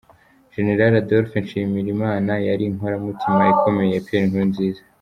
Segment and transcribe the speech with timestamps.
[0.53, 4.81] General Adolphe Nshimirimana yari inkoramutima ikomeye ya Pierre Nkurunziza.